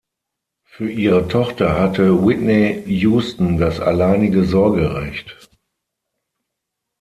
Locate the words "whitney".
2.25-2.79